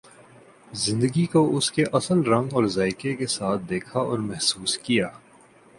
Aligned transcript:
زندگی 0.73 1.25
کو 1.25 1.57
اس 1.57 1.71
کے 1.71 1.83
اصل 1.93 2.23
رنگ 2.23 2.49
اور 2.51 2.65
ذائقہ 2.65 3.15
کے 3.19 3.27
ساتھ 3.27 3.61
دیکھا 3.69 3.99
اور 3.99 4.19
محسوس 4.19 4.77
کیا۔ 4.77 5.07